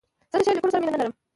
زه 0.33 0.37
د 0.39 0.41
شعر 0.45 0.55
لیکلو 0.55 0.73
سره 0.73 0.81
مینه 0.83 0.91
نه 0.93 0.99
لرم. 1.01 1.13